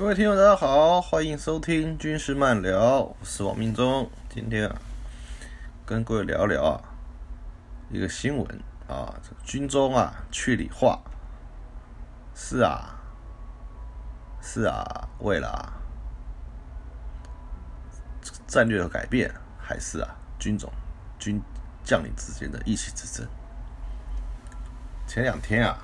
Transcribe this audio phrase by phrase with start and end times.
[0.00, 4.10] 各位听友，大家好，欢迎收听军事漫聊，我是王明忠。
[4.30, 4.74] 今天啊，
[5.84, 6.80] 跟各位聊聊啊
[7.90, 9.14] 一个新闻啊，
[9.44, 11.00] 军中啊去理化，
[12.34, 12.98] 是啊，
[14.40, 15.76] 是啊，为了啊
[18.46, 20.72] 战略的改变，还是啊军种
[21.18, 21.42] 军
[21.84, 23.28] 将领之间的意气之争。
[25.06, 25.76] 前两天啊，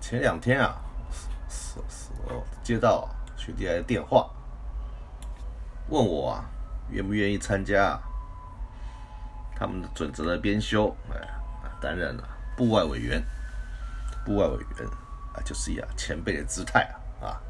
[0.00, 0.80] 前两天啊，
[1.88, 4.28] 是是我接到学弟来的电话，
[5.88, 6.44] 问我啊
[6.90, 7.98] 愿不愿意参加
[9.54, 11.16] 他们的准则的编修，哎，
[11.80, 13.22] 担任了部外委员，
[14.24, 14.88] 部外委员
[15.34, 16.80] 啊，就是以啊前辈的姿态
[17.20, 17.40] 啊，啊，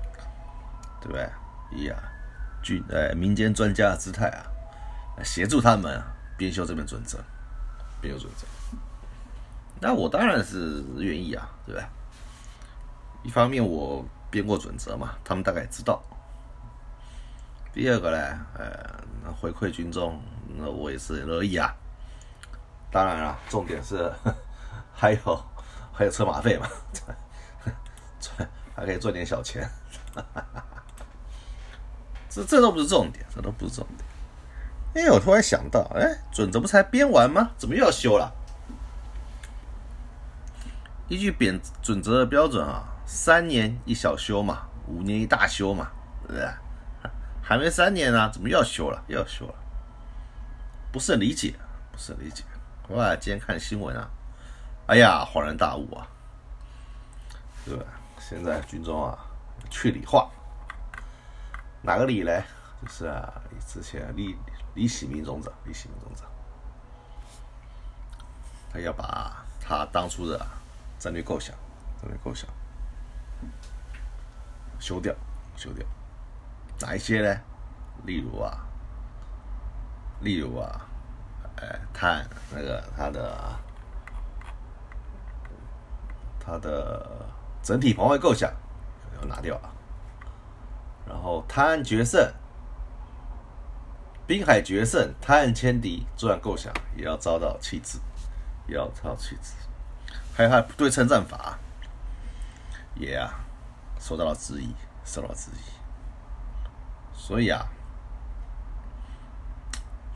[1.01, 1.29] 对不对？
[1.71, 1.99] 以啊
[2.63, 4.43] 军呃民间专家的姿态啊，
[5.23, 7.19] 协助他们啊编修这本准则，
[8.01, 8.47] 编修准则。
[9.81, 11.87] 那我当然是愿意啊，对不对？
[13.23, 16.03] 一方面我编过准则嘛，他们大概知道。
[17.73, 20.21] 第二个呢，呃，那回馈军中，
[20.57, 21.75] 那我也是乐意啊。
[22.91, 24.13] 当然了，重点是
[24.95, 25.45] 还有
[25.93, 26.67] 还有车马费嘛，
[28.21, 29.69] 赚 还可以赚点小钱。
[32.29, 35.07] 这这都不是重点，这都不是重点。
[35.07, 37.51] 哎，我突然想到，哎，准则不才编完吗？
[37.57, 38.33] 怎么又要修了？
[41.09, 46.47] 依据贬准则的标准啊，三年一小修嘛，五年一大修嘛，对不对？
[47.43, 49.03] 还没三年呢、怎么又要修了？
[49.09, 49.55] 又要修了？
[50.93, 51.55] 不是很理解，
[51.91, 52.45] 不是很理解。
[52.91, 54.11] 哇，今天看新闻啊，
[54.89, 56.07] 哎呀，恍然大悟啊，
[57.65, 57.85] 对吧？
[58.19, 59.17] 现在军中啊，
[59.71, 60.29] 去理化，
[61.81, 62.45] 哪个理嘞？
[62.83, 63.33] 就是啊，
[63.67, 64.37] 之前李
[64.75, 66.29] 李喜明总长，李喜明总长，
[68.71, 70.47] 他要把他当初的
[70.99, 71.57] 战略构想、
[72.03, 72.47] 战略构想
[74.79, 75.15] 修掉，
[75.57, 75.85] 修掉。
[76.81, 77.41] 哪一些呢？
[78.05, 78.57] 例如啊，
[80.21, 80.87] 例如啊，
[81.57, 83.57] 呃，碳那个它的
[86.39, 87.27] 它的
[87.63, 88.53] 整体防卫构想
[89.21, 89.69] 要拿掉啊，
[91.07, 92.33] 然后滩岸决胜、
[94.27, 97.99] 滨海决胜、滩岸歼敌作战构想也要遭到弃置，
[98.69, 99.55] 也要遭到弃置。
[100.37, 101.59] 还有它对称战法
[102.95, 103.29] 也啊
[104.01, 105.61] 受到了质疑，受到了质疑。
[107.17, 107.67] 所以啊，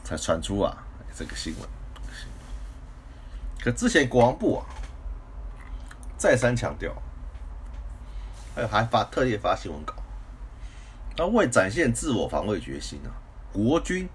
[0.02, 0.84] 才传出啊
[1.14, 1.68] 这个新闻。
[3.60, 4.66] 可之前国防部啊
[6.16, 6.92] 再三强调，
[8.54, 9.94] 还有还发特地发新闻稿，
[11.16, 13.10] 他为展现自我防卫决心啊，
[13.52, 14.08] 国军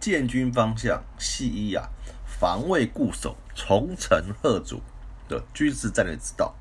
[0.00, 1.88] 建军方向系一啊
[2.26, 4.82] 防卫固守、重城贺主
[5.28, 6.54] 的军事战略指导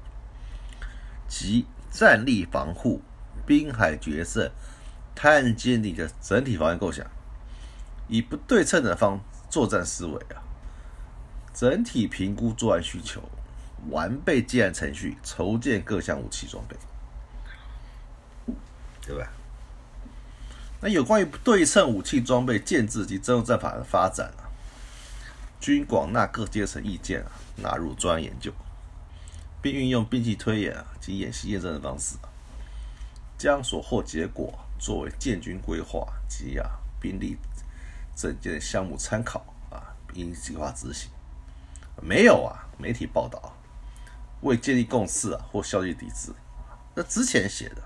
[1.27, 3.01] 及战力防护、
[3.45, 4.51] 滨海决胜。
[5.15, 7.05] 滩岸歼敌的整体防御构想，
[8.07, 10.41] 以不对称的方作战思维啊，
[11.53, 13.21] 整体评估作战需求，
[13.91, 16.75] 完备建案程序，筹建各项武器装备，
[19.05, 19.31] 对吧？
[20.81, 24.49] 那有关于不对称武器装备建制及征用战法的发展啊，
[25.59, 28.51] 均广纳各阶层意见啊，纳入专案研究，
[29.63, 32.17] 并运用兵器推演及演习验证的方式，
[33.39, 34.53] 将所获结果。
[34.79, 36.69] 作为建军规划及啊
[36.99, 37.37] 兵力
[38.17, 39.39] 整建项目参考
[39.69, 41.09] 啊，应计划执行。
[42.01, 43.53] 没有啊，媒体报道
[44.41, 46.33] 未建立共识，或消极抵制，
[46.93, 47.81] 那之前写的，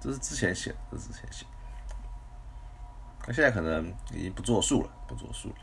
[0.00, 1.50] 这是之前写的，这是之前写的。
[3.26, 5.56] 那现在可能已经不作数了，不作数了。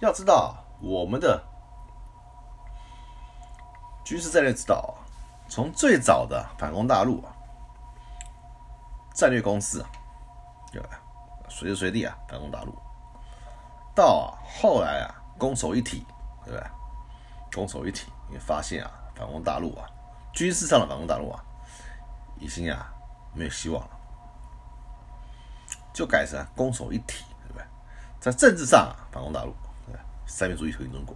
[0.00, 1.44] 要知道，我们的
[4.10, 4.92] 军事战略指导，
[5.48, 7.30] 从最早的反攻大陆啊。
[9.14, 9.86] 战略公司，
[10.72, 11.00] 对吧？
[11.48, 12.76] 随时随地啊，反攻大陆。
[13.94, 16.04] 到，后来啊，攻守一体，
[16.44, 16.70] 对不对？
[17.54, 19.86] 攻守一体，你发现啊，反攻大陆啊，
[20.32, 21.40] 军事上的反攻大陆啊，
[22.40, 22.92] 已经啊
[23.32, 23.90] 没有希望了，
[25.92, 27.64] 就改成攻守一体，对不对？
[28.18, 29.54] 在政治上，反攻大陆，
[29.86, 30.00] 对吧？
[30.26, 31.14] 三民主义推进中国，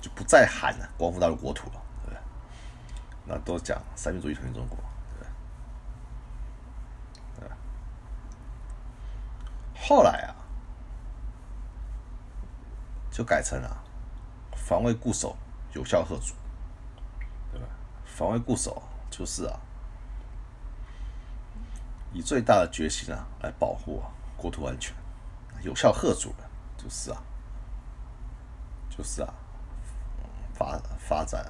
[0.00, 2.18] 就不再喊了光复大陆国土了，对不对？
[3.24, 4.78] 那都讲三民主义统一中国。
[7.38, 7.48] 对
[9.78, 10.34] 后来啊，
[13.10, 13.84] 就改成了
[14.56, 15.36] 防卫固守，
[15.74, 16.34] 有效贺主，
[17.52, 17.66] 对吧？
[18.04, 19.60] 防卫固守就是啊，
[22.12, 24.02] 以最大的决心啊来保护
[24.36, 24.94] 国土安全，
[25.62, 27.22] 有效贺主的，就是啊，
[28.90, 29.32] 就是啊，
[30.56, 31.44] 发发展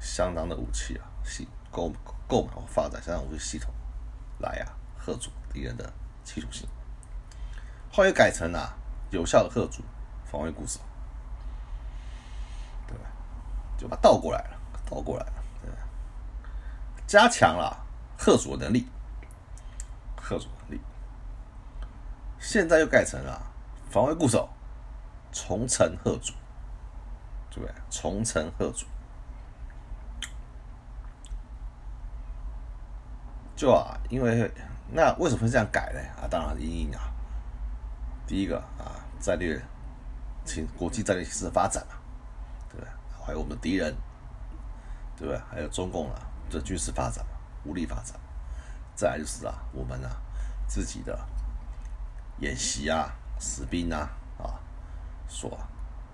[0.00, 1.92] 相当的武器啊，系购
[2.28, 3.72] 购买或发展相当武器系统，
[4.38, 4.72] 来啊，
[5.04, 5.92] 吓阻敌人的
[6.24, 6.68] 企图心。
[7.92, 8.76] 后来改成啊，
[9.10, 9.82] 有效的吓阻
[10.24, 10.78] 防卫固守，
[12.86, 13.04] 对吧？
[13.76, 14.58] 就把倒过来了，
[14.88, 15.32] 倒过来了，
[15.62, 15.70] 对？
[17.06, 17.84] 加强了
[18.18, 18.86] 吓阻能力，
[20.22, 20.80] 吓阻能力。
[22.38, 23.42] 现在又改成了
[23.90, 24.48] 防卫固守，
[25.32, 26.32] 重城吓阻，
[27.56, 27.74] 对不对？
[27.88, 28.84] 重臣贺主。
[33.56, 34.50] 就啊，因为
[34.92, 36.00] 那为什么会这样改呢？
[36.20, 37.10] 啊，当然因因啊，
[38.26, 39.58] 第一个啊，战略
[40.44, 41.96] 情国际战略形势发展啊，
[42.68, 42.88] 对不对？
[43.24, 43.96] 还有我们敌人，
[45.16, 45.40] 对不对？
[45.50, 46.20] 还有中共啊，
[46.50, 47.24] 这军事发展
[47.64, 48.20] 武力发展，
[48.94, 50.20] 再来就是啊，我们啊
[50.68, 51.18] 自己的
[52.40, 53.10] 演习啊、
[53.40, 54.60] 实兵啊啊
[55.26, 55.58] 所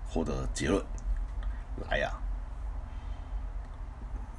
[0.07, 0.81] 获得结论，
[1.89, 2.11] 来呀，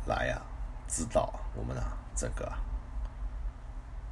[0.06, 0.42] 来呀，
[0.88, 2.52] 指导我们啊这个。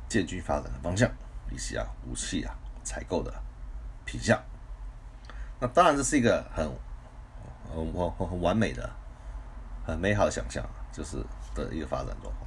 [0.09, 1.11] 建军发展的方向，
[1.51, 2.55] 以及啊武器啊
[2.85, 3.33] 采购的
[4.05, 4.39] 品相，
[5.59, 6.71] 那当然这是一个很
[7.75, 8.91] 很很很完美的、
[9.87, 11.25] 很美好的想象，就是
[11.55, 12.47] 的一个发展状况，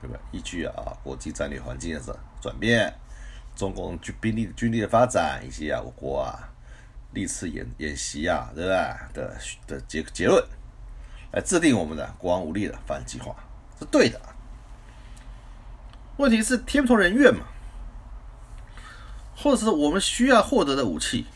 [0.00, 0.20] 对不对？
[0.32, 0.74] 依据啊
[1.04, 2.92] 国际战略环境的转变，
[3.54, 6.51] 中共军兵力军力的发展，以及啊我国啊
[7.12, 8.76] 历次演演习啊，对不对？
[9.12, 9.36] 的
[9.66, 10.44] 的结结论，
[11.32, 13.34] 来制定我们的国王武力的反计划，
[13.78, 14.20] 是对的。
[16.18, 17.46] 问题是天不同人愿嘛，
[19.36, 21.26] 或者是我们需要获得的武器，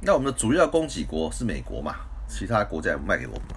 [0.00, 1.96] 那我们的主要供给国是美国嘛？
[2.28, 3.56] 其他国家卖给我们嘛？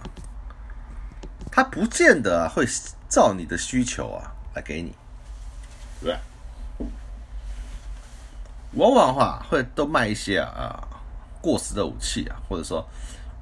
[1.51, 2.65] 他不见得会
[3.09, 4.95] 照你的需求啊来给你，
[5.99, 6.17] 对不对？
[8.73, 10.87] 往往话会都卖一些啊
[11.41, 12.87] 过时的武器啊，或者说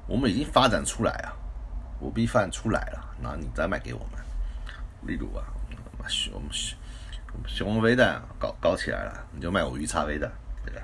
[0.06, 1.32] 我们已经发展出来啊，
[1.98, 4.20] 我必发展出来了，然后你再卖给我们，
[5.06, 5.44] 例如啊。
[5.98, 10.32] 我们熊熊熊飞弹搞搞起来了，你就卖我鱼叉飞弹，
[10.64, 10.80] 对吧？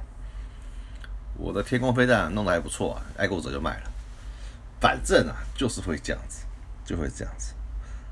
[1.38, 3.90] 我的天空飞弹弄得还不错啊，爱国者就卖了。
[4.78, 6.44] 反正啊，就是会这样子，
[6.84, 7.54] 就会这样子。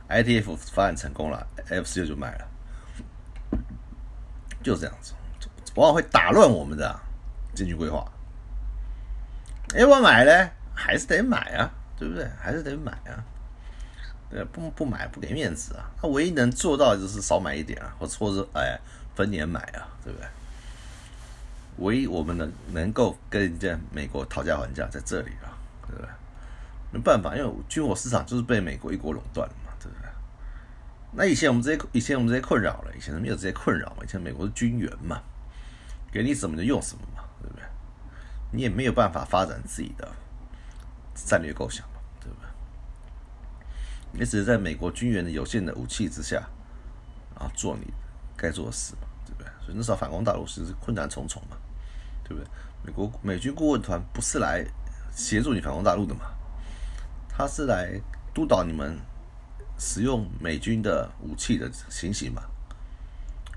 [0.09, 2.49] ITF 发展成功了，F 十六就卖了，
[4.63, 5.13] 就这样子，
[5.75, 7.01] 往往会打乱我们的
[7.55, 8.05] 建军规划。
[9.75, 12.29] 哎，我买嘞，还是得买啊，对不对？
[12.39, 13.25] 还是得买啊。
[14.31, 15.89] 对，不不买不给面子啊！
[16.01, 18.77] 他唯一能做到的就是少买一点啊，或或者哎
[19.15, 20.29] 分年买啊，对不对？
[21.77, 25.55] 唯一我们能能够跟人家美国讨价还价在这里啊，
[25.87, 26.09] 对不对？
[26.91, 30.09] 没办法，因为军火市场就是被美国一国垄断了嘛，对不对？
[31.13, 35.21] 那以前我们这些以前我们这些困扰了，以前没有这些困扰嘛，以前美国是军援嘛，
[36.15, 37.65] 给你什么就用什么嘛，对不对？
[38.53, 40.09] 你也没有办法发展自己的
[41.13, 42.49] 战略构想嘛，对不对。
[44.13, 46.41] 你只是在美国军援的有限的武器之下，
[47.35, 47.93] 啊，做你
[48.37, 49.47] 该做的事嘛，对不对？
[49.61, 51.57] 所以那时候反攻大陆是困难重重嘛，
[52.23, 52.49] 对不对？
[52.85, 54.65] 美国美军顾问团不是来
[55.11, 56.27] 协助你反攻大陆的嘛，
[57.29, 58.01] 他是来
[58.33, 58.97] 督导你们
[59.81, 62.45] 使用美军的武器的情形嘛，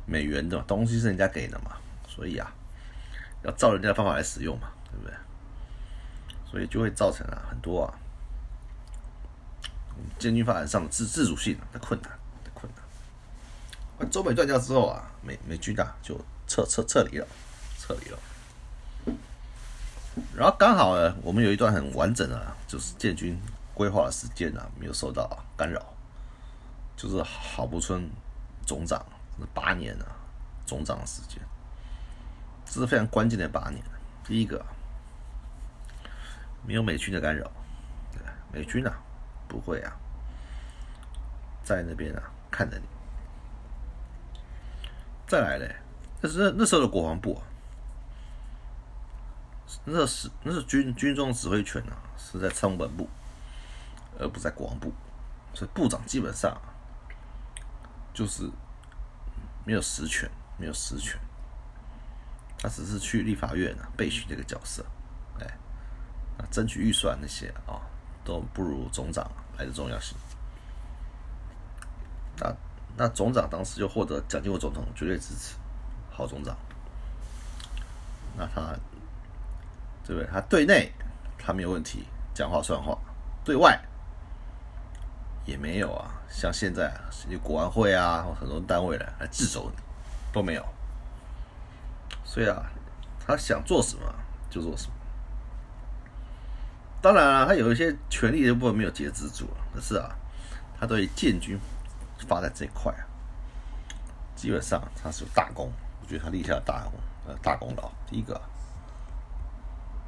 [0.08, 1.78] 美元的东西是人家给的嘛，
[2.17, 2.51] 所以啊，
[3.43, 5.13] 要照人家的方法来使用嘛，对不对？
[6.50, 7.93] 所以就会造成啊很多啊。
[10.17, 12.09] 建军发展上的自自主性的困难
[12.43, 12.83] 的困难。
[14.00, 17.27] 而中美断交之后啊，美美军啊就撤撤撤离了，
[17.77, 18.19] 撤离了。
[20.36, 23.39] 然后刚好呢，我们有一段很完整的，就是建军
[23.75, 25.93] 规划的时间啊，没有受到干扰。
[26.95, 28.09] 就是郝柏村
[28.65, 29.05] 总长
[29.53, 30.05] 八年啊，
[30.65, 31.39] 总长的时间，
[32.69, 33.83] 这是非常关键的八年。
[34.24, 34.65] 第一个，
[36.65, 37.51] 没有美军的干扰，
[38.12, 38.21] 对
[38.51, 38.93] 美军啊。
[39.50, 39.95] 不会啊，
[41.63, 42.21] 在那边啊
[42.51, 42.83] 看着你。
[45.25, 45.74] 再来嘞，
[46.19, 47.47] 那是那时候的国防部啊，
[49.86, 53.09] 那是那是军军中指挥权啊，是在参谋本部，
[54.19, 54.91] 而不在国防部，
[55.53, 56.62] 所以部长基本上
[58.13, 58.51] 就是
[59.63, 61.17] 没有实权，没有实权，
[62.58, 64.86] 他只是去立法院啊备询这个角色，
[65.40, 65.46] 哎，
[66.38, 67.82] 啊争取预算那些啊。
[68.28, 69.26] 都不如总长
[69.58, 70.14] 来的重要性。
[72.36, 72.54] 那
[72.98, 75.56] 那总长当时就获得蒋经国总统绝对支持，
[76.12, 76.54] 好总长。
[78.36, 78.76] 那他
[80.06, 80.30] 对不对？
[80.30, 80.92] 他对内
[81.38, 83.00] 他没有问题，讲话算话；
[83.46, 83.80] 对外
[85.46, 86.12] 也没有啊。
[86.30, 86.94] 像现在
[87.30, 89.82] 有国安会啊，很多单位来来制肘你，
[90.34, 90.66] 都没有。
[92.27, 92.62] 所以啊，
[93.25, 94.03] 他想做什么
[94.50, 94.93] 就做什么。
[97.01, 100.13] 当然了，他有一些权力的部分没有节制住了，可是啊，
[100.77, 101.57] 他对建军
[102.27, 103.07] 发展这一块啊，
[104.36, 106.93] 基本上他是有大功，我觉得他立下了大功，
[107.25, 107.89] 呃，大功劳。
[108.05, 108.41] 第一个，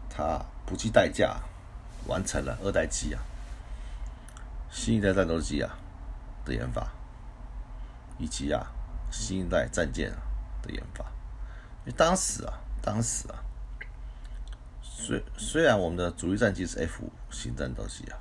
[0.09, 1.39] 他不计代价
[2.05, 3.21] 完成了二代机啊，
[4.69, 5.77] 新一代战斗机啊
[6.43, 6.85] 的研发，
[8.17, 8.67] 以及啊
[9.09, 10.11] 新一代战舰
[10.61, 11.05] 的研发。
[11.91, 13.43] 当时啊，当时啊。
[14.81, 18.19] 虽虽然我们的主力战机是 F 五型战斗机啊，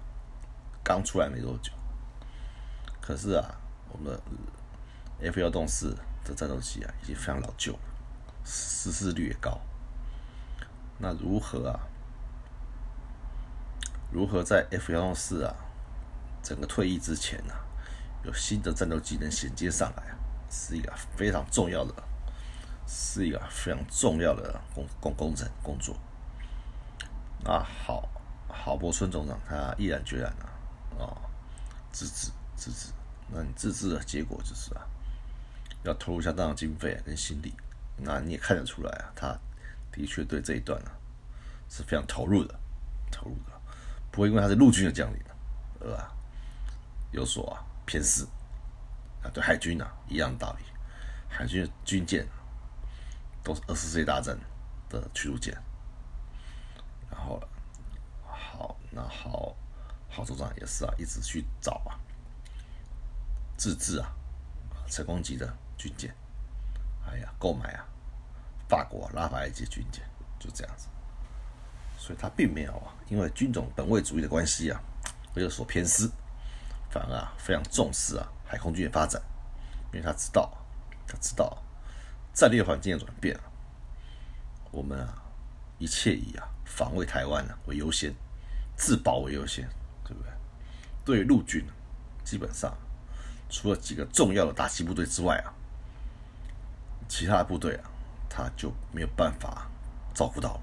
[0.82, 1.72] 刚出来没多久，
[3.00, 3.44] 可是啊，
[3.90, 4.22] 我们的
[5.28, 5.94] F 幺洞四
[6.24, 7.78] 的战斗机啊，已经非常老旧，
[8.44, 9.60] 失事率也高。
[10.98, 11.80] 那如何啊？
[14.10, 15.54] 如何在 F 幺洞四啊
[16.42, 17.52] 整个退役之前呢，
[18.24, 20.16] 有新的战斗机能衔接上来啊，
[20.48, 21.92] 是一个非常重要的，
[22.88, 25.94] 是一个非常重要的工工工程工作。
[27.44, 28.08] 啊，好，
[28.48, 30.32] 郝柏村总长他毅然决然
[30.98, 31.16] 啊，啊，
[31.92, 32.90] 自治自治，
[33.30, 34.82] 那你自治的结果就是啊，
[35.84, 37.54] 要投入相当的经费跟心力，
[37.96, 39.38] 那你也看得出来啊，他
[39.92, 40.90] 的确对这一段啊
[41.68, 42.58] 是非常投入的，
[43.12, 43.52] 投入的，
[44.10, 45.20] 不会因为他是陆军的将领，
[45.78, 46.10] 对吧？
[47.12, 48.26] 有所啊偏私
[49.22, 50.64] 啊，对海军啊一样的道理，
[51.28, 52.26] 海军的军舰
[53.48, 54.38] 都是二十世纪大战
[54.90, 55.56] 的驱逐舰。
[57.10, 57.40] 然后，
[58.26, 59.56] 好，那好，
[60.10, 61.98] 郝组长也是啊，一直去找啊，
[63.56, 64.12] 自制啊，
[64.86, 66.14] 成功级的军舰，
[67.10, 67.86] 哎呀，购买啊，
[68.68, 70.04] 法国拉法尔级军舰，
[70.38, 70.88] 就这样子。
[71.96, 74.78] 所以他并没有啊，因为军种本位主义的关系啊，
[75.34, 76.12] 而有所偏私，
[76.90, 79.22] 反而啊非常重视啊海空军的发展，
[79.94, 80.52] 因为他知道，
[81.06, 81.56] 他知道
[82.38, 83.42] 战略环境的转变啊，
[84.70, 85.20] 我们啊
[85.78, 86.46] 一切以啊。
[86.64, 88.14] 防卫台湾呢为优先，
[88.76, 89.68] 自保为优先，
[90.04, 90.30] 对不对？
[91.04, 91.66] 对陆军，
[92.22, 92.72] 基本上
[93.50, 95.50] 除了几个重要的打击部队之外啊，
[97.08, 97.90] 其他的部队啊，
[98.30, 99.68] 他就没有办法
[100.14, 100.60] 照顾到了，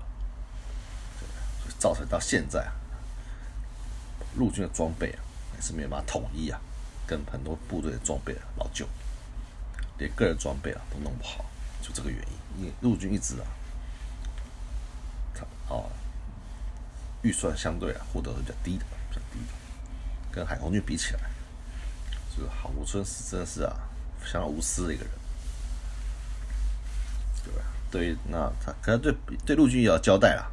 [1.59, 2.71] 所以造成到现在啊，
[4.37, 5.19] 陆军的装备啊，
[5.53, 6.57] 还是没有办法统一啊，
[7.05, 8.87] 跟很多部队的装备啊老旧，
[9.97, 11.43] 连个人装备啊都弄不好，
[11.85, 12.19] 就这个原
[12.57, 13.45] 因，因为陆军一直啊。
[15.35, 15.91] 他哦，
[17.21, 19.53] 预算相对啊，获得比较低的，比较低的，
[20.31, 21.19] 跟海空军比起来，
[22.35, 23.75] 就是郝柏村是真是啊，
[24.25, 25.13] 相当无私的一个人，
[27.43, 27.61] 对吧？
[27.91, 29.13] 对，那他可能对
[29.45, 30.51] 对陆军也要交代了，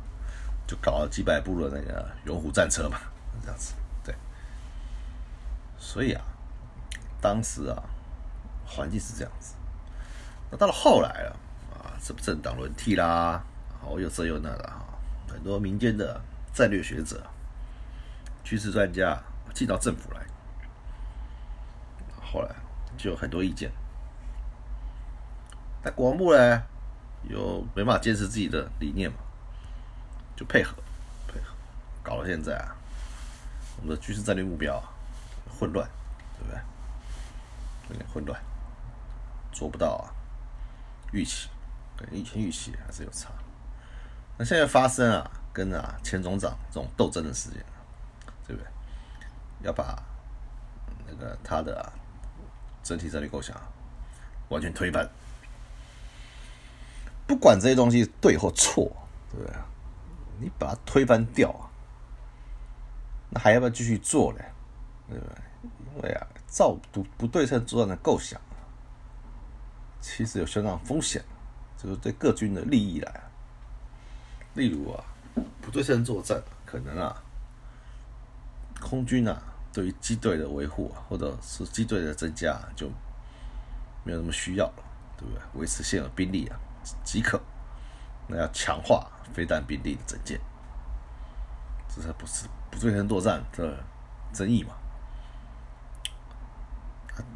[0.67, 2.99] 就搞了几百部的那个勇虎战车嘛，
[3.43, 3.73] 这样子，
[4.05, 4.15] 对。
[5.79, 6.25] 所以啊，
[7.21, 7.83] 当时啊，
[8.67, 9.55] 环境是这样子。
[10.53, 11.33] 那到了后来啊，
[11.73, 13.43] 啊，什么政党轮替啦，
[13.81, 14.85] 哦，又这又那的哈。
[15.27, 16.21] 很多民间的
[16.53, 17.27] 战略学者、
[18.45, 19.19] 军事专家
[19.55, 20.21] 进到政府来，
[22.23, 22.55] 后来
[22.99, 23.73] 就有很多意见。
[25.83, 26.63] 那国防部呢，
[27.31, 29.17] 又没办法坚持自己的理念嘛，
[30.37, 30.77] 就配合
[31.27, 31.55] 配合，
[32.03, 32.77] 搞到现在啊，
[33.79, 34.81] 我们的军事战略目标
[35.59, 35.89] 混乱，
[36.39, 36.61] 对不对？
[37.89, 38.39] 有点混乱，
[39.51, 40.13] 做不到啊，
[41.13, 41.49] 预期
[41.97, 43.31] 跟以前预期还是有差。
[44.37, 47.65] 那现在发生啊，跟啊前总长这种斗争的事件，
[48.47, 48.71] 对不对？
[49.63, 50.03] 要把
[51.07, 51.93] 那个他的
[52.83, 53.57] 整体战略构想
[54.49, 55.09] 完全推翻，
[57.27, 58.91] 不管这些东西对或错，
[59.31, 59.55] 对不对？
[60.41, 61.71] 你把它推翻掉啊，
[63.31, 64.41] 那还要不要继续做呢？
[65.09, 65.35] 对不对？
[65.95, 68.41] 因为啊，照不不对称作战的构想，
[70.03, 71.25] 其实有相当风险，
[71.79, 73.23] 就是对各军的利益来。
[74.55, 75.03] 例如啊，
[75.63, 77.17] 不对称作战可能啊，
[78.81, 79.43] 空军啊
[79.73, 82.91] 对于机队的维护啊，或者是机队的增加就
[84.05, 84.85] 没有那么需要了，
[85.17, 85.61] 对不对？
[85.61, 86.59] 维持现有兵力啊
[87.03, 87.41] 即可。
[88.29, 90.41] 那要强化飞弹兵力的整建，
[91.89, 93.83] 这才不是不对称作战的
[94.33, 94.75] 争议嘛？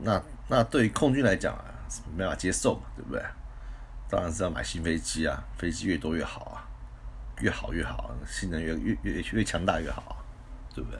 [0.00, 1.64] 那那对于空军来讲啊，
[2.12, 3.22] 没办法接受嘛，对不对？
[4.08, 6.62] 当然是要买新飞机啊，飞机越多越好啊。
[7.42, 10.24] 越好越好，性能越越越越强大越好，
[10.74, 10.98] 对不对？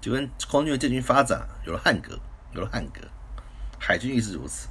[0.00, 2.18] 就跟空军的建军发展有了汉格，
[2.50, 3.00] 有了汉格，
[3.78, 4.68] 海军亦是如此。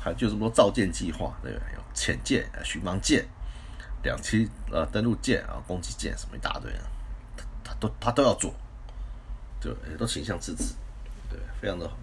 [0.00, 1.74] 还就这么多造舰计划，对不对？
[1.74, 3.24] 有潜舰、巡防舰、
[4.02, 6.72] 两栖呃登陆舰啊、攻击舰什么一大堆，
[7.36, 8.52] 他他都他都要做，
[9.60, 10.74] 对，都形象支持，
[11.30, 11.96] 对，非常的好。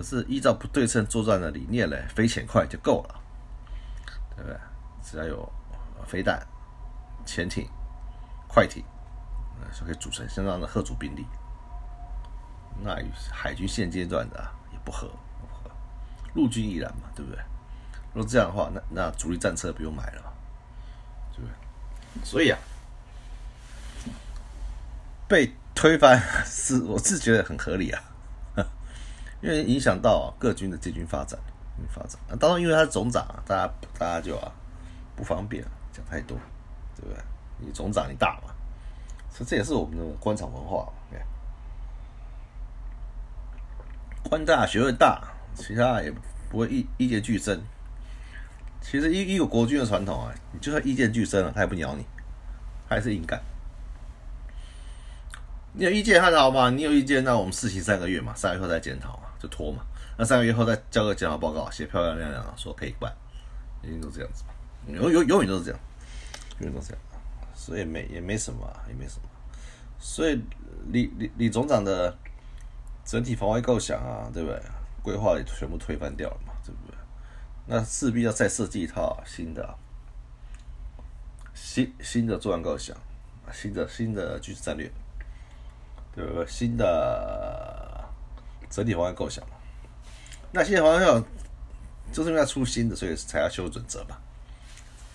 [0.00, 3.20] 可是依照不对称作战的理念嘞，飞潜快就够了，
[4.36, 4.58] 对不对？
[5.04, 5.52] 只要有。
[6.06, 6.44] 飞弹、
[7.24, 7.68] 潜艇、
[8.48, 8.82] 快艇，
[9.60, 11.24] 呃，就可以组成相当的贺主兵力。
[12.82, 15.08] 那与海军现阶段的也不合，
[16.34, 17.38] 陆军依然嘛，对不对？
[18.12, 20.32] 如果这样的话，那那主力战车不用买了嘛，
[21.32, 22.24] 对不对？
[22.24, 22.58] 所以啊，
[25.28, 28.02] 被推翻是我是觉得很合理啊，
[29.40, 31.38] 因为影响到各军的建军发展，
[31.88, 32.20] 发展。
[32.28, 34.52] 那当然，因为他是总长啊，大家大家就啊
[35.16, 36.36] 不方便讲太多，
[36.96, 37.16] 对不对？
[37.58, 38.52] 你总长你大嘛，
[39.30, 40.86] 所以这也是我们的官场文化。
[44.22, 45.22] 官大学问大，
[45.54, 46.12] 其他也
[46.50, 47.60] 不会意意见俱深。
[48.82, 52.04] 其实一一个国军的传统啊，你就算意见俱深了，他也不鸟你，
[52.86, 53.40] 还是硬干。
[55.72, 56.70] 你有意见还好嘛？
[56.70, 59.82] 你有意见，那我们试行三个月嘛，三个月后再检讨嘛，就拖嘛。
[60.16, 63.14] 那三个月后再交个检讨报告，写漂漂亮亮的，说可以办，
[63.82, 64.54] 一定都这样子嘛。
[64.88, 65.80] 永永永远都是这样，
[66.58, 67.02] 永远都是这样。
[67.54, 69.28] 所以没也没什么，也没什么。
[69.98, 70.40] 所以
[70.88, 72.16] 李李李总长的。
[73.02, 74.62] 整体防卫构想啊，对不对？
[75.02, 76.96] 规划也全部推翻掉了嘛，对不对？
[77.66, 79.74] 那势必要再设计一套新的、
[81.52, 82.96] 新新的作战构想，
[83.52, 84.88] 新的新的军事战略，
[86.14, 86.46] 对不对？
[86.46, 88.08] 新的
[88.68, 89.44] 整体防卫构想。
[90.52, 91.24] 那新的防卫构想
[92.12, 94.16] 就是因为要出新的，所以才要修准则嘛，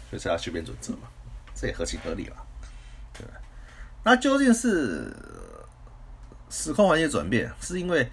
[0.09, 1.09] 所以才要修编准则嘛，
[1.53, 2.35] 这也合情合理了，
[3.13, 3.25] 对
[4.03, 5.15] 那究竟是？
[6.47, 8.09] 时空环境转变，是因为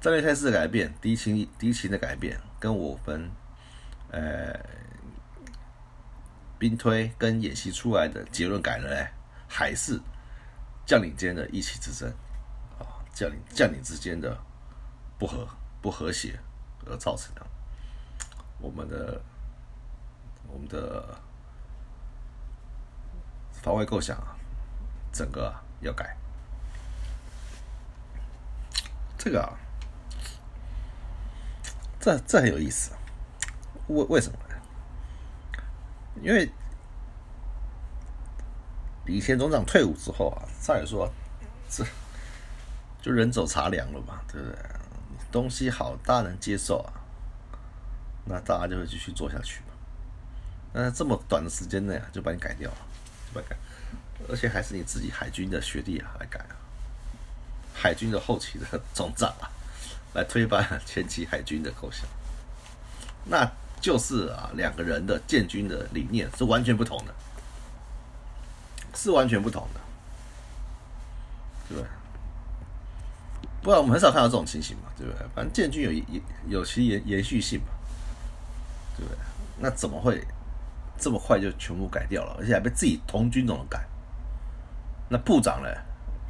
[0.00, 3.30] 战略态势的改变、敌情敌情的改变，跟我们
[4.10, 4.58] 呃
[6.58, 9.06] 兵推跟演习出来的结论改了嘞，
[9.46, 10.00] 还是
[10.86, 12.08] 将领间的意气之争
[12.78, 12.84] 啊？
[13.14, 14.38] 将领将领之间的
[15.18, 15.48] 不和
[15.80, 16.38] 不和谐
[16.86, 17.46] 而造成的？
[18.60, 19.20] 我们的
[20.46, 21.18] 我们的
[23.52, 24.36] 防卫构想啊，
[25.12, 26.16] 整个啊要改。
[29.18, 29.56] 这个啊，
[31.98, 32.92] 这这很有意思，
[33.88, 34.54] 为为什么呢？
[36.22, 36.50] 因为
[39.06, 41.10] 李前总长退伍之后啊，再说
[41.68, 41.84] 这
[43.02, 44.58] 就人走茶凉了嘛，对不对？
[45.30, 46.92] 东西好，大家能接受啊，
[48.24, 49.66] 那大家就会继续做下去嘛。
[50.72, 52.76] 那这么短的时间内啊，就把你改掉了，
[53.28, 53.56] 就把改，
[54.28, 56.56] 而且还是你自己海军的学弟啊来改啊。
[57.74, 59.50] 海军的后期的总长啊，
[60.14, 62.06] 来推翻前期海军的构想，
[63.24, 67.14] 那就是啊，两个人的建军的理念是完全不同的，
[68.94, 69.80] 是完全不同的，
[71.68, 71.90] 对不对？
[73.62, 75.26] 不然我们很少看到这种情形嘛，对不对？
[75.34, 77.66] 反正建军有有有其延延续性嘛，
[78.96, 79.18] 对不对？
[79.58, 80.22] 那怎么会
[80.98, 83.84] 这么快就全部改掉了，而且还被自己同军种的改？
[85.08, 85.68] 那部长呢，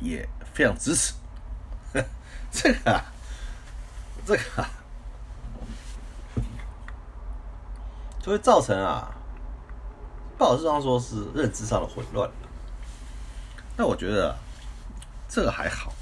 [0.00, 1.14] 也非常支持。
[2.50, 3.04] 这个，啊，
[4.24, 4.70] 这个，啊，
[8.20, 9.12] 就会造成啊，
[10.38, 12.30] 不好上说是认知上的混乱。
[13.76, 14.36] 那我觉得
[15.28, 15.92] 这个还好，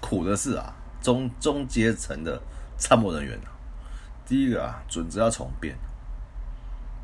[0.00, 2.40] 苦的是啊，中中阶层的
[2.76, 3.50] 参谋人员啊，
[4.26, 5.76] 第一个啊，准则要重编，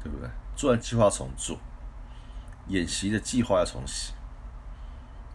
[0.03, 0.29] 对不对？
[0.57, 1.59] 作战计划重做，
[2.69, 4.13] 演习的计划要重写，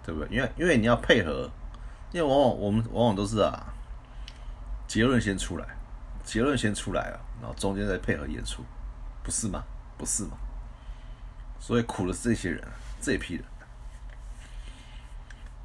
[0.03, 0.35] 对不对？
[0.35, 1.49] 因为因为你要配合。
[2.11, 3.73] 因为往往我们往往都是啊，
[4.87, 5.65] 结论先出来，
[6.23, 8.63] 结论先出来啊，然后中间再配合演出，
[9.21, 9.61] 不是吗？
[9.97, 10.37] 不是吗？
[11.59, 12.65] 所以苦的是这些人，
[13.01, 13.43] 这一批人。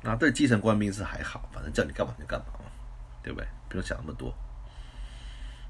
[0.02, 2.64] 那对基层官兵是还好，反正叫你干嘛就干嘛嘛，
[3.22, 3.46] 对不对？
[3.68, 4.34] 不用想那么多。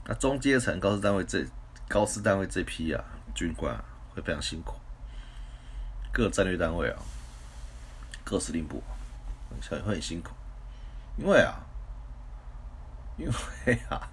[0.07, 1.45] 那中阶层高师单位这
[1.89, 3.75] 高师单位这批啊，军官，
[4.15, 4.75] 会非常辛苦。
[6.13, 6.99] 各战略单位啊，
[8.25, 8.83] 各司令部，
[9.69, 10.31] 会会很辛苦。
[11.17, 11.61] 因为啊，
[13.17, 14.09] 因为啊，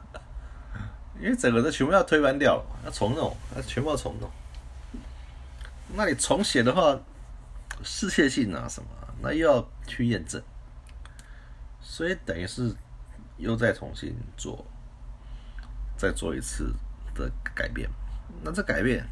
[1.19, 4.29] 因为整个都全部要推翻掉了，要重弄，要全部要重弄。
[5.95, 6.99] 那你重写的话，
[7.83, 8.89] 适切性啊什么，
[9.21, 10.41] 那又要去验证，
[11.81, 12.75] 所以等于是
[13.37, 14.65] 又再重新做，
[15.97, 16.73] 再做一次
[17.13, 17.89] 的改变。
[18.43, 19.05] 那这改变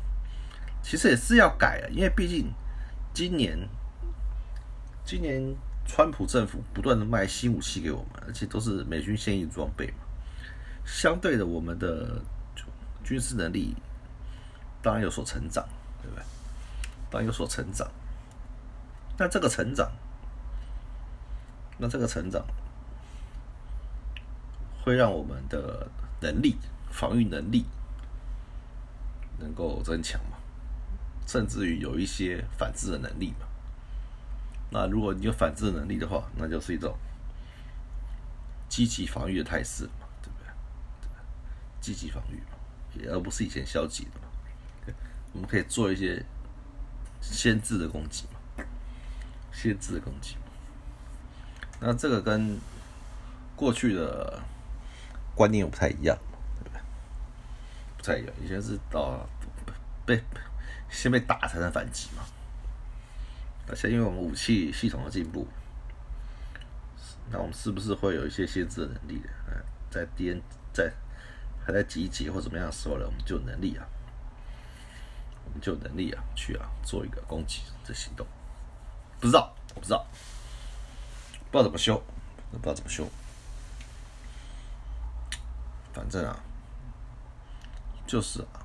[0.81, 2.51] 其实也是要改啊，因为毕竟
[3.13, 3.57] 今年，
[5.05, 5.55] 今年。
[5.87, 9.97] 川普政府不断的卖新武器给我们，而且都是美军现役装备嘛。
[10.83, 12.19] 相对的，我们的
[13.03, 13.75] 军事能力
[14.81, 15.63] 当然有所成长，
[16.01, 16.23] 对不对？
[17.11, 17.87] 当然有所成长。
[19.17, 19.91] 那这个成长，
[21.77, 22.45] 那这个成长
[24.83, 25.87] 会让我们的
[26.21, 26.57] 能力、
[26.91, 27.65] 防御能力
[29.39, 30.37] 能够增强嘛？
[31.25, 33.47] 甚至于有一些反制的能力嘛？
[34.69, 36.95] 那如果你有反制的能力的话，那就是一种
[38.67, 40.47] 积极防御的态势嘛，对不对？
[41.79, 44.27] 积极防御嘛，而不是以前消极的嘛。
[45.33, 46.23] 我们可以做一些
[47.21, 48.25] 先制的攻击
[49.55, 50.35] 限，制的攻击。
[51.79, 52.59] 那这个跟
[53.55, 54.41] 过去的
[55.33, 56.17] 观念又不太一样，
[56.57, 56.81] 对不对？
[57.97, 59.25] 不太一样，以前是到
[60.05, 60.21] 被
[60.89, 62.23] 先被打才能反击嘛。
[63.67, 65.47] 而且因为我们武器系统的进步，
[67.31, 69.29] 那我们是不是会有一些先制的能力的？
[69.89, 70.41] 在敌人
[70.73, 70.91] 在
[71.65, 73.87] 还在集结或怎么样的时候呢，我们就有能力啊，
[75.45, 78.27] 我们就有能力啊，去啊做一个攻击的行动。
[79.25, 80.05] 不知道，我不知道，
[81.49, 81.97] 不知道怎么修，
[82.51, 83.09] 不知道怎么修。
[85.93, 86.39] 反正啊，
[88.05, 88.61] 就是啊，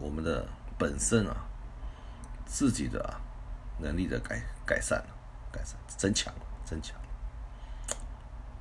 [0.00, 1.36] 我们的本身啊，
[2.46, 3.20] 自己的啊。
[3.80, 5.00] 能力的改改善
[5.52, 6.96] 改善增强增强，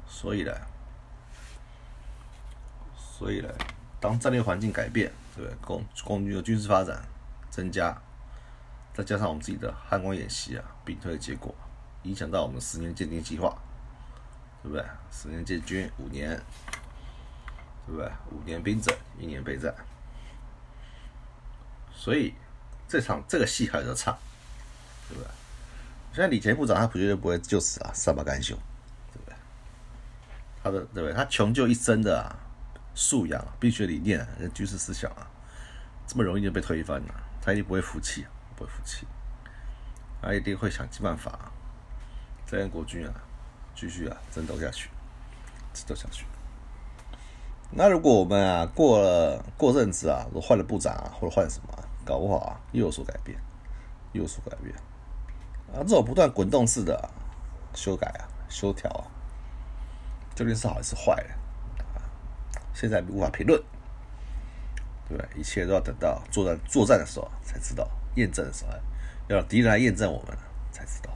[0.07, 0.51] 所以呢，
[2.95, 3.49] 所以呢，
[3.99, 5.57] 当战略环境改变，对不对？
[5.65, 7.01] 攻攻军的军事发展
[7.49, 7.99] 增加，
[8.97, 11.53] 再加上我们自己的汉光演习啊，并退的结果，
[12.01, 13.55] 影响到我们十年建军计划，
[14.63, 14.83] 对不对？
[15.11, 16.29] 十年建军五年，
[17.85, 18.11] 对不对？
[18.31, 19.71] 五年兵整，一年备战，
[21.93, 22.33] 所以
[22.87, 24.17] 这场这个戏还有得唱。
[25.09, 25.29] 对不对？
[26.11, 28.55] 现在李前部长他绝对不会就此啊善罢甘休，
[29.13, 29.35] 对不对？
[30.61, 31.13] 他的对不对？
[31.13, 32.35] 他穷就一生的啊
[32.93, 35.29] 素养、必学理念、军事思想啊，
[36.05, 38.25] 这么容易就被推翻了，他一定不会服气，
[38.57, 39.07] 不服气，
[40.19, 41.51] 他一定会想尽办法，
[42.45, 43.13] 再让国军啊
[43.75, 44.89] 继续啊争斗下去，
[45.73, 46.25] 争斗下去。
[47.69, 51.69] 那如果我们啊过了过阵子啊，换了部长啊，或者换什么，
[52.03, 53.37] 搞不好啊又有所改变，
[54.13, 54.75] 又有所改变。
[55.73, 57.09] 啊，这种不断滚动式的
[57.75, 59.05] 修改啊、修调啊，
[60.33, 61.13] 究竟是好还是坏
[61.77, 62.01] 啊？
[62.73, 63.61] 现在无法评论，
[65.07, 65.39] 对不对？
[65.39, 67.87] 一切都要等到作战作战的时候才知道，
[68.17, 68.71] 验证的时候
[69.29, 70.37] 要敌人来验证我们
[70.71, 71.09] 才知道。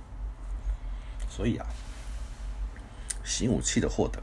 [1.29, 1.65] 所以啊，
[3.23, 4.21] 新武器的获得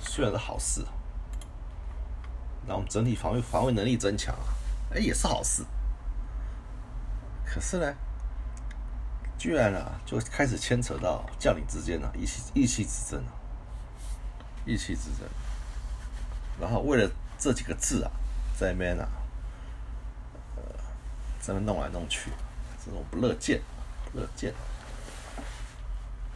[0.00, 0.84] 虽然是好事，
[2.66, 4.54] 那我们整体防御防卫能力增强啊，
[4.94, 5.64] 哎，也是好事。
[7.44, 7.94] 可是呢？
[9.38, 13.32] 居然啊，就开始牵扯到将领之间呢，意气意气之争啊，
[14.64, 15.28] 意气之争。
[16.60, 18.10] 然后为了这几个字啊，
[18.56, 19.08] 在那边啊，
[21.42, 22.30] 在那弄来弄去，
[22.82, 23.60] 这种不乐见，
[24.10, 24.54] 不乐见。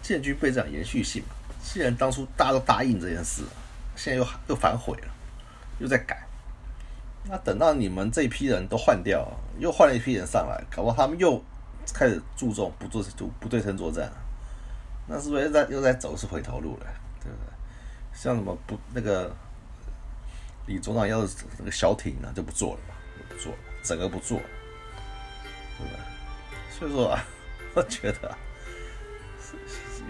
[0.02, 3.42] 建军备战延续性嘛，既然当初大家都答应这件事，
[3.96, 5.08] 现在又又反悔了，
[5.78, 6.26] 又在改。
[7.24, 9.26] 那等到你们这一批人都换掉，
[9.58, 11.42] 又换了一批人上来，搞不好他们又。
[11.94, 14.16] 开始注重不做就不对称作战了，
[15.06, 16.86] 那是不是又在又在走是回头路了？
[17.20, 17.52] 对不对？
[18.12, 19.32] 像什么不那个
[20.66, 22.94] 李总长要是那个小艇呢就不做了嘛，
[23.28, 24.40] 不做，整个不做，
[25.78, 25.98] 对吧？
[26.70, 27.24] 所以说啊，
[27.74, 28.36] 我觉得
[29.40, 29.54] 是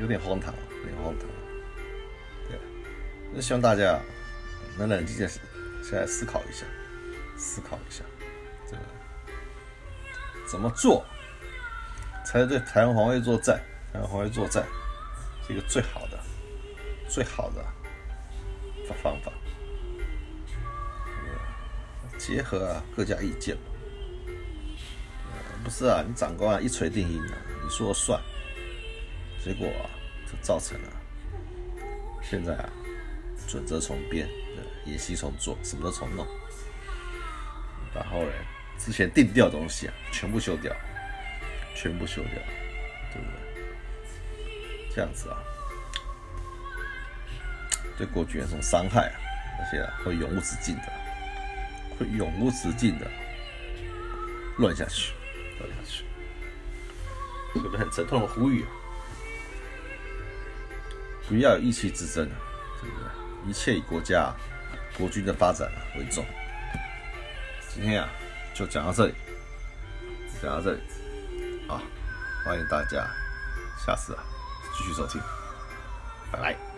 [0.01, 1.29] 有点荒唐，有点荒唐。
[2.49, 2.59] 对，
[3.33, 4.01] 那希望大家
[4.79, 5.25] 能冷静下
[5.97, 6.65] 来，思考一下，
[7.37, 8.05] 思考一下，
[8.67, 8.83] 这个
[10.49, 11.05] 怎么做？
[12.25, 13.61] 才对台湾防卫作战，
[13.93, 14.67] 台湾防卫作战
[15.47, 16.19] 是一个最好的、
[17.09, 17.65] 最好的
[18.89, 19.33] 方方法。
[22.19, 23.57] 结合啊各家意见，
[25.67, 28.23] 不是啊，你长官啊一锤定音啊，你说了算，
[29.45, 29.67] 结果
[30.31, 30.89] 就造成了
[32.23, 32.69] 现在啊
[33.49, 34.29] 准则重编，
[34.85, 36.25] 演习重做，什么都重弄，
[37.93, 38.33] 然后呢，
[38.79, 40.73] 之前定掉的东西啊全部修掉。
[41.75, 42.33] 全部修掉，
[43.13, 44.95] 对不对？
[44.95, 45.37] 这样子啊，
[47.99, 49.19] 对国军一种伤害啊，
[49.59, 50.93] 而且会永无止境的，
[51.99, 53.11] 会永无止境的，
[54.59, 55.13] 乱下去，
[57.63, 58.65] 是不是很沉痛的呼吁？
[61.29, 62.37] 不要有意气之争啊，
[62.81, 63.51] 对不对？
[63.51, 64.33] 一切以国家、
[64.97, 66.25] 国军的发展为重。
[67.69, 68.09] 今天啊，
[68.55, 69.15] 就讲到这里，
[70.41, 70.81] 讲到这里。
[71.69, 71.83] 啊，
[72.45, 73.05] 欢迎大家
[73.85, 74.23] 下次啊
[74.77, 75.21] 继续收听，
[76.31, 76.76] 拜拜。